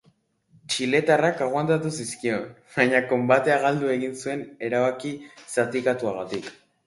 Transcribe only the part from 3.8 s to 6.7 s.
egin zuen erabaki zatikatuagatik.